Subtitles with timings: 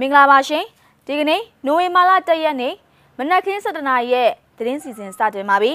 [0.00, 0.64] မင်္ဂလာပါရှင်
[1.06, 2.74] ဒီကနေ့နိုဝင်ဘာလ၁ရက်နေ့
[3.18, 5.72] မနက်ခင်း7:00နာရီရဲ့သတင်းစီစဉ်စတင်ပါပြီ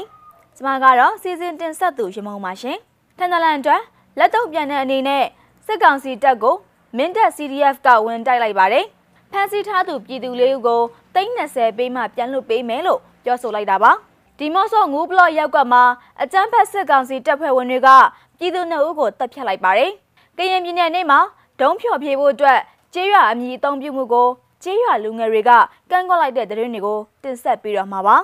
[0.58, 2.78] ကျွန်မကတော့စီစဉ်တင်ဆက်သူရမုံပါရှင်
[3.18, 3.82] ထန်တလန်အတွက်
[4.20, 5.26] လက်တော့ပြန်တဲ့အနေနဲ့
[5.66, 6.56] စစ်ကောင်စီတပ်ကို
[6.98, 8.86] မင်းတပ် CDF ကဝင်တိုက်လိုက်ပါတယ်
[9.32, 10.82] ဖမ်းဆီးထားသူပြည်သူလေးဦးကို
[11.16, 13.92] 320ပေးမှပြန်လွှတ်ပေးမယ်လို့ပြောဆိုလိုက်တာပါ
[14.40, 15.80] ဒီမော့ဆော့ငူးဘလော့ရောက်ကမှ
[16.22, 17.90] အကြမ်းဖက်စစ်ကောင်စီတပ်ဖွဲ့ဝင်တွေက
[18.38, 19.92] ပြည်သူနှစ်ဦးကိုတပ်ဖြတ်လိုက်ပါတယ်
[20.38, 21.20] ကရင်ပြည်နယ်နေ့မှာ
[21.60, 22.60] ဒုံးဖြော်ဖြေဖို့အတွက်
[22.98, 24.28] ကျေးရွာအမည်အသုံးပြုမှုကို
[24.64, 25.52] ကျေးရွာလူငယ်တွေက
[25.92, 28.18] ကန့်ကွက်လိုက်တဲ့သတင်းတွေကိုတင်ဆက်ပေးတော့မှာပါ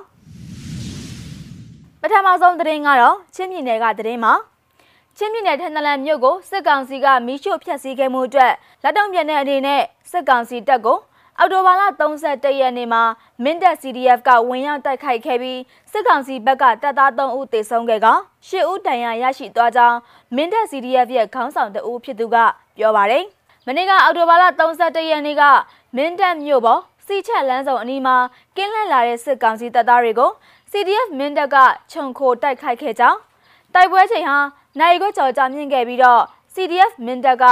[2.01, 4.33] ပထမဆုံးသတင်းကတော့ချင်းပြည်နယ်ကသတင်းမှာ
[5.17, 8.53] ချင်းပြည်နယ်ထန်တလန်မြို့ကိုစစ်ကောင်စီကမီးရှို့ဖျက်ဆီးခဲ့မှုအတွက်
[8.83, 10.99] လက်တုံ့ပြန်တဲ့အနေနဲ့စစ်ကောင်စီတပ်ကို
[11.39, 11.81] အော်တိုဘာလ
[12.25, 13.03] 31ရက်နေ့မှာ
[13.43, 15.59] မင်းတပ် CDF ကဝင်ရောက်တိုက်ခိုက်ခဲ့ပြီး
[15.91, 18.07] စစ်ကောင်စီဘက်ကတပ်သား3ဦးသေဆုံးခဲ့က
[18.47, 19.97] 10ဦးဒဏ်ရာရရှိသွားကြောင်း
[20.35, 22.35] မင်းတပ် CDF ရဲ့ခေါင်းဆောင်တဦးဖြစ်သူက
[22.77, 23.25] ပြောပါတယ်။
[23.67, 25.43] မနေ့ကအော်တိုဘာလ31ရက်နေ့က
[25.95, 28.15] မင်းတပ်မြို့ပေါ်စီချက်လန်းဆောင်အနီးမှာ
[28.55, 30.31] ကင်းလှည့်လာတဲ့စစ်ကောင်စီတပ်သားတွေကို
[30.71, 31.57] CDF မင်းတပ်က
[31.91, 33.19] ခြုံခိုတိုက်ခိုက်ခဲ့ကြောင်း
[33.73, 34.37] တိုက်ပွဲချိန်ဟာ
[34.79, 36.21] နိုင်ကိုကြော်ကြမြင့်ခဲ့ပြီးတော့
[36.53, 37.45] CDF မင်းတပ်က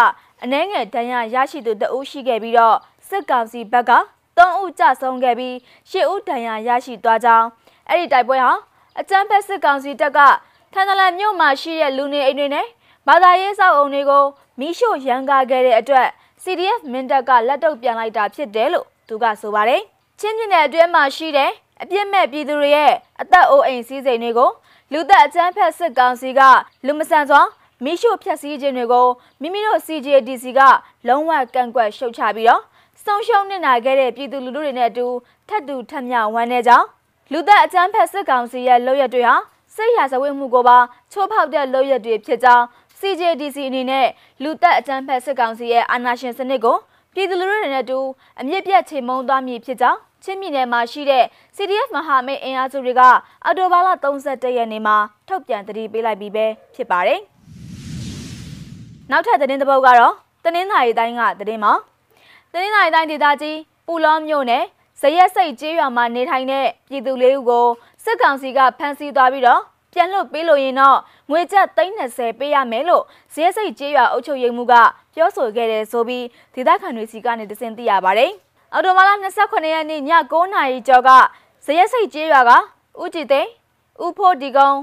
[0.44, 3.92] အနှဲငယ်ဒဏ်ရာရရှိသူတအုပ်ရှိခဲ့ပြီးတော့စစ်ကောင်စီဘက်က
[4.38, 5.54] 3ဦးကြဆုံးခဲ့ပြီး
[5.92, 7.48] 10ဦးဒဏ်ရာရရှိသွားကြောင်း
[7.90, 8.54] အဲ့ဒီတိုက်ပွဲဟာ
[9.00, 10.20] အကြမ်းဖက်စစ်ကောင်စီတပ်က
[10.74, 12.68] ထန်တလန်မြို့မှာရှိတဲ့လူနေအိမ်တွေနဲ့
[13.10, 14.24] ဘာသာရေးစောက်အုံတွေကို
[14.60, 16.08] မီးရှို့ရန်ကားခဲ့တဲ့အတွက်
[16.44, 19.82] CDF မင်းတပ်ကလက်တုပ်ပြန်လိုက်တာဖြစ်တယ်လို့သူကဆိုပါတယ်။
[20.20, 21.52] ချင်းပြည်နယ်အတွင်းမှာရှိတဲ့
[21.82, 24.50] အပြစ်မဲ့ပြည်သူတွေရဲ့အသက်အိုးအိမ်စည်းစိမ်တွေကို
[24.94, 26.42] လူသက်အကြမ်းဖက်စစ်ကောင်စီက
[26.86, 27.42] လူမဆန်စွာ
[27.84, 29.08] မီးရှို့ဖျက်ဆီးခြင်းတွေကို
[29.42, 30.60] မိမိတို့ CJDC က
[31.08, 32.62] လုံးဝကန့်ကွက်ရှုတ်ချပြီးတော့
[33.04, 35.06] ဆုံးရှုံးနေနာခဲ့တဲ့ပြည်သူလူထုတွေနဲ့အတူ
[35.48, 36.88] ထပ်တူထပ်မျှဝမ်းနေကြောင်း
[37.32, 39.36] လူသက်အကြမ်းဖက်စစ်ကောင်စီရဲ့လုပ်ရက်တွေဟာ
[39.76, 40.78] စစ်ရာဇဝတ်မှုကိုပါ
[41.12, 42.66] ချိုးဖောက်တဲ့လုပ်ရက်တွေဖြစ်ကြောင်း
[43.00, 44.08] CJDC အနေနဲ့
[44.44, 46.78] လူသက်အကြမ်းဖက်စစ်ကောင်စီရဲ့အာဏာရှင်စနစ်ကို
[47.14, 48.00] ပြည်သူလူထုတွေနဲ့တူ
[48.40, 53.02] အမြင့်ပြတ်ချိန်မုံသွားမည်ဖြစ်ကြောင်းချင်းပြည်နယ်မှာရှိတဲ့ CDF မဟာမိတ်အင်အားစုတွေက
[53.46, 56.46] အော်တိုဘာလ31ရက်နေ့မှာထုတ်ပြန်တတိပေးလိုက်ပြီးပဲ
[56.76, 57.20] ဖြစ်ပါတယ်။
[59.12, 61.74] နောက်ထပ်သတင်းတစ်ပုဒ်ကတော့တနင်္သာရီတိုင်းကသတင်းမှာ
[62.54, 63.58] တနင်္သာရီတိုင်းဒေသကြီး
[63.88, 64.64] ပူလောမြို့နယ်
[65.02, 67.68] ဇရက်စိတ်ကျေးရွာမှာနေထိုင်တဲ့ပြည်သူလေးဦးကို
[68.04, 69.62] စစ်ကောင်စီကဖမ်းဆီးသွားပြီးတော့
[69.94, 70.98] ပြန်လွတ်ပေးလို့ရင်တော့
[71.30, 74.74] ငွေကျပ်330ပေးရမယ်လို့ဇရဲစိတ်ကျေးရွာအုပ်ချုပ်ရေးမှူးက
[75.16, 78.32] ပြောဆိုခဲ့တယ်ဆိုပြီးဒေသခံတွေစီကနေတစင်သိရပါတယ်။
[78.74, 79.10] အော်တိုဘာလ
[79.42, 80.02] 28ရက်နေ့ည
[80.32, 81.10] 9:00နာရီကျော်က
[81.66, 82.52] ဇရဲစိတ်ကျေးရွာက
[83.02, 83.50] ဦးကြည်သိန်း
[84.04, 84.80] ဦးဖို့ဒီကုန်း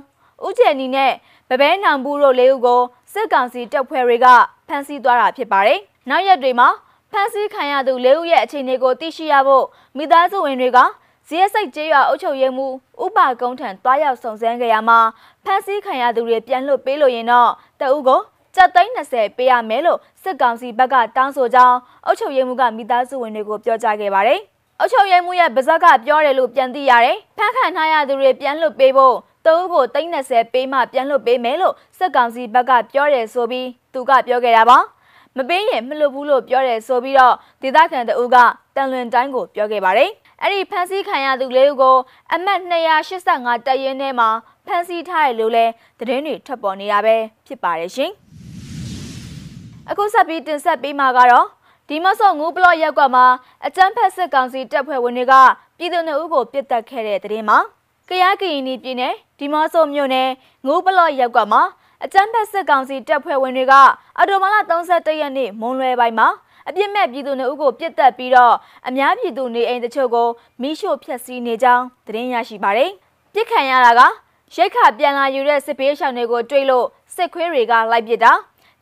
[0.46, 1.12] ဦးကျယ်နီနဲ့
[1.50, 4.26] ဗဘဲနောင်ဘူးတို့လေးဦးကိုစစ်ကောင်စီတပ်ဖွဲ့တွေက
[4.68, 6.68] ဖမ်းဆီးသွားတာဖြစ်ပါတယ်။နောက်ရက်တွေမှာ
[7.12, 9.64] ဖမ်းဆီးခံရသူလေးဦးရဲ့အခြေအနေကိုသိရှိရဖို့
[9.96, 10.78] မိသားစုဝင်တွေက
[11.28, 14.98] ဇီးစိတ်ကျေးရွာအုပ်ချုပ်ရေးမှူးဥပါကုန်းထံတွားရောက်စုံစမ်းကြရမှာ
[15.44, 17.50] ဖမ်းဆီးခံရသူတွေပြန်လွတ်ပေးလို့ရင်တော့
[17.80, 18.20] တအုပ်ကို
[18.54, 21.76] ကျပ်သိန်း20ပေးရမယ်လို့စစ်ကောင်စီဘက်ကတောင်းဆိုကြောင်း
[22.06, 24.40] အုပ်ချုပ်ရေးမှူးကမိသားစုဝင်တွေကိုပြောကြားခဲ့ပါတယ်။
[24.80, 34.78] အုပ်ချုပ်ရေးမှူးရဲ့ဗဇက်ကပြောတယ်လို့ပြန်သိရတယ်။ဖမ်းခံထားရသူတွေပြန်လွတ်ပေးဖို့တအုပ်ကိုသိန်း20ပေးမှပြန်လွတ်ပေးမယ်လို့စစ်ကောင်စီဘက်ကပြောတယ်ဆိုပြီးသူကပြောခဲ့တာပါ။
[35.36, 38.36] မပေးရင်မလွတ်ဘူးလို့ပြောတယ်ဆိုပြီးတော့ဒေသခံတအုပ်က
[38.76, 40.10] တန်လွင်တိုင်းကိုပြောခဲ့ပါတယ်။
[40.42, 41.96] အဲ့ဒီဖမ်းဆီးခံရသူလေးဦးကို
[42.34, 44.28] အမှတ်285တပ်ရင်းထဲမှာ
[44.66, 47.16] ဖမ်းဆီးထားတယ်လို့လည်းသတင်းတွေထွက်ပေါ်နေတာပဲ
[47.46, 48.12] ဖြစ်ပါတယ်ရှင်။
[49.90, 51.46] အခုဆက်ပြီးတင်ဆက်ပေးမှာကတော့
[51.88, 53.26] ဒီမဆော့ငူးဘလော့ရက်ကွက်မှာ
[53.66, 55.34] အကြမ်းဖက်စစ်ကောင်စီတပ်ဖွဲ့ဝင်တွေက
[55.78, 57.58] ပြည်သူ့နှုတ်ကိုပြစ်တက်ခဲ့တဲ့တဲ့မှာ
[58.08, 60.28] ကရကရင်ပြည်နယ်ဒီမော့ဆိုမြို့နယ်
[60.66, 61.62] ငူးဘလော့ရက်ကွက်မှာ
[62.04, 63.74] အကြမ်းဖက်စစ်ကောင်စီတပ်ဖွဲ့ဝင်တွေက
[64.20, 66.28] အတိုမလာ31ရက်နေ့မွန်လွယ်ပိုင်းမှာ
[66.68, 68.54] အပြစ်မဲ့ပြည်သူတွေဦးကိုပြစ်တက်ပြီးတော့
[68.88, 70.28] အများပြည်သူနေအိမ်တချို့ကို
[70.62, 72.90] မိရှို့ဖျက်ဆီးနေကြောင်းသတင်းရရှိပါတယ်။
[73.34, 74.02] ပြစ်ခံရတာက
[74.54, 78.32] ရိတ်ခပြန်လာယူတဲ့စစ်ပေးရှောင်တွေကိုတွေးလို့စစ်ခွေးတွေကလိုက်ပစ်တာ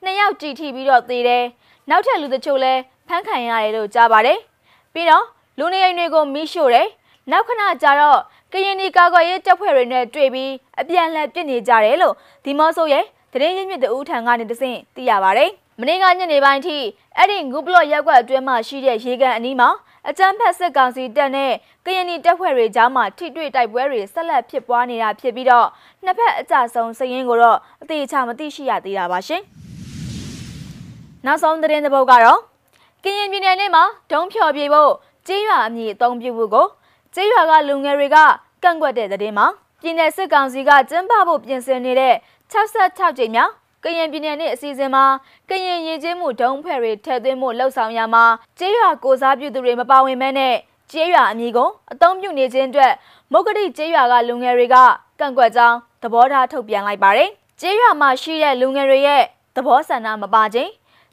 [0.04, 1.44] နှစ်ယောက်ကြည်ထိပြီးတော့သေတယ်။
[1.90, 4.38] နောက်ထပ်လူတချို့လည်းဖမ်းခံရတယ်လို့ကြားပါတယ်။
[4.94, 5.24] ပြီးတော့
[5.58, 6.88] လူနေအိမ်တွေကိုမိရှို့တယ်။
[7.30, 8.20] နောက်ခဏကြာတော့
[8.52, 15.50] ကရင်ဒီကာကွယ်ရေးတပ်ဖွဲ့တွေနဲ့တွေ့ပြီးအပြန်လှန်ပြစ်နေကြတယ်လို့ဒီမော့ဆိုရဲ့သတင်းရင်းမြစ်တဦးထံကနေတဆင့်သိရပါတယ်။
[15.80, 16.76] မနေ့ကညနေပိုင်းထိ
[17.16, 19.68] အဲ့ဒီငူဘလော့ရက်ကွက်အတွင်းမှာရှိတဲ့ရေကန်အနီးမှာ
[20.08, 21.52] အကြမ်းဖက်စစ်ကောင်စီတပ်နဲ့
[21.84, 25.68] ကရင်နီတပ်ဖွဲ့တွေကြားမှာထိတွေ့တိုက်ပွဲတွေဆက်လက်ဖြစ်ပွားနေတာဖြစ်ပြီးတော့
[26.04, 29.42] နှစ်ဖက်အကြဆုံးစရင်ကိုတော့အသေးချာမသိရှိရသေးတာပါရှင်။
[31.26, 32.40] နောက်ဆုံးသတင်းတစ်ပုဒ်ကတော့
[33.04, 34.92] ကရင်ပြည်နယ်မှာဒုံးဖြော်ပြေဖို့
[35.26, 36.66] ကြေးရွာအမည်အသုံးပြုဖို့ကို
[37.14, 38.16] ကြေးရွာကလူငယ်တွေက
[38.62, 39.46] ကန့်ကွက်တဲ့သတင်းမှာ
[39.82, 42.14] ပြည်နယ်စစ်ကောင်စီကကျင်းပဖို့ပြင်ဆင်နေတဲ့
[42.52, 43.52] 66ကြိမ်မြောက်
[43.84, 45.04] ကရင်ပြည်နယ်နဲ့အစီအစဉ်မှာ
[45.48, 48.24] ကရင်ရင်ကျေးမှုဒုံဖဲတွေထည့်သွင်းမှုလှုပ်ဆောင်ရမှာ
[48.58, 50.54] ကျေးရွာကိုစားပြုသူတွေမပါဝင်မဲနဲ့
[50.92, 52.92] ကျေးရွာအမည်ကိုအသုံးပြုနေခြင်းအတွက်
[53.32, 54.76] မုတ်ကတိကျေးရွာကလူငယ်တွေက
[55.20, 57.28] ကန့်ကွက်ကြောင်းသဘောထားထုတ်ပြန်လိုက်ပါတယ်။
[57.60, 59.22] ကျေးရွာမှာရှိတဲ့လူငယ်တွေရဲ့
[59.56, 60.70] သဘောဆန္ဒမပါခြင်း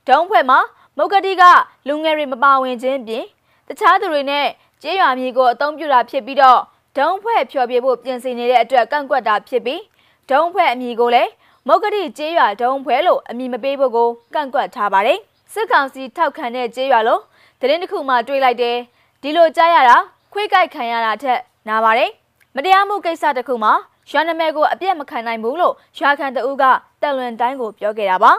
[0.08, 0.60] ဒုံဖွဲ့မှာ
[0.98, 1.44] မုတ်ကတိက
[1.88, 3.26] လူငယ်တွေမပါဝင်ခြင်းပြင်
[3.68, 4.48] တတခြားသူတွေနဲ့
[4.82, 6.60] ကျေးရွာမြေကိုအသုံးပြုတာဖြစ်ပြီးတော့
[6.98, 9.82] ဒုံဖွဲ့ဖျော်ပြဖို့ပြင်ဆင်နေတဲ့အတွက်ကန့်ကွက်တာဖြစ်ပြီး
[10.30, 11.32] ဒုံဖွဲ့အမည်ကိုလည်း
[11.68, 15.20] မုတ်ကတိကျေးရွာဒုံဖွဲ့လို့အမည်မပေးဖို့ကိုကန့်ကွက်ထားပါတယ်
[15.54, 17.22] စစ်ကောင်စီထောက်ခံတဲ့ကျေးရွာလို့
[17.60, 18.78] သတင်းတစ်ခုမှတွေးလိုက်တယ်
[19.22, 19.98] ဒီလိုကြားရတာ
[20.34, 22.12] ခွေးကြိုက်ခံရတာထက်နာပါတယ်
[22.56, 23.74] မတရားမှုကိစ္စတစ်ခုမှာ
[24.12, 26.64] ရွာနာမည်ကိုအပြတ်မခံနိုင်ဘူးလို့ရွာခံတအုပ်က
[27.02, 28.32] တက်လွန်တိုင်းကိုပြောခဲ့တာပါ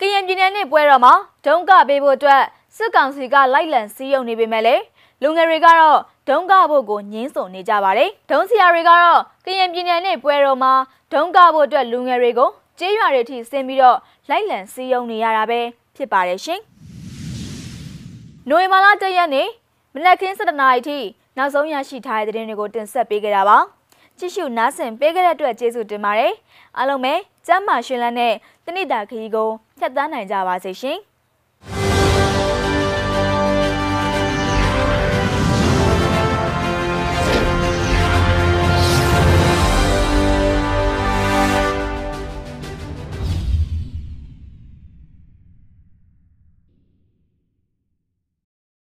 [0.00, 1.14] ကရင်ပြည်နယ်နဲ့ပွဲတော်မှာ
[1.46, 2.42] ဒုံကပေးဖို့အတွက်
[2.76, 4.82] စစ်ကောင်စီကလိုက်လံစည်းရုံနေပေမဲ့လည်း
[5.22, 5.98] လူငယ်တွေကတော့
[6.28, 10.72] ဒုံကဖို့ကိုညင်းဆုံနေကြပါတယ်ဒုံဆရာတွေကတော့ကရင်ပြည်နယ်နဲ့ပွဲတော်မှာ
[11.12, 13.98] ဒုံကဖို့အတွက်လူငယ်တွေကို ကျေးရွာတွေထိဆင်းပြီးတော့
[14.30, 15.60] လိုက်လံစည်းရုံနေရတာပဲ
[15.96, 16.60] ဖြစ်ပါတယ်ရှင်
[18.48, 19.48] နိုဝင်ဘာလ၁ရက်နေ့
[19.94, 20.98] မနက်ခင်း7:00နာရီထိ
[21.36, 23.58] နောက်ဆုံးရရှိထားတဲ့သတင်းတွေကိုတင်ဆက်ပေးကြတာပါ
[24.18, 26.32] ကြည့်ရှုနားဆင်ပေးခဲ့တဲ့အတွက်ကျေးဇူးတင်ပါတယ်
[26.76, 27.14] အားလုံးပဲ
[27.46, 28.34] ကျမ်းမာရှင်လန်းနဲ့
[28.64, 29.48] တနိတာခရီးကို
[29.78, 30.98] ဖြတ်သန်းနိုင်ကြပါစေရှင်